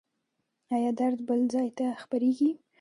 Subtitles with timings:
[0.75, 2.49] ایا درد بل ځای ته خپریږي؟